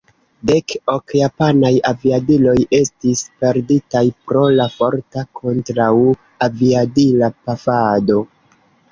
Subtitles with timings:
[0.49, 8.17] Dek ok japanaj aviadiloj estis perditaj pro la forta kontraŭ-aviadila pafado.